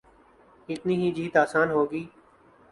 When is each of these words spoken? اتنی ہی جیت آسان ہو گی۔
اتنی 0.69 0.95
ہی 1.01 1.11
جیت 1.15 1.35
آسان 1.43 1.67
ہو 1.71 1.83
گی۔ 1.91 2.03